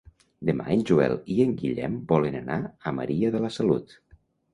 Demà 0.49 0.63
en 0.75 0.79
Joel 0.89 1.11
i 1.33 1.35
en 1.43 1.51
Guillem 1.59 1.99
volen 2.13 2.37
anar 2.39 2.57
a 2.63 2.95
Maria 3.01 3.31
de 3.37 3.43
la 3.45 3.53
Salut. 3.59 3.95